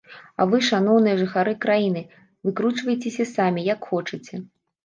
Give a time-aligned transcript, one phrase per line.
[0.39, 2.03] А вы, шаноўныя жыхары краіны,
[2.49, 4.35] выкручвайцеся самі, як хочаце.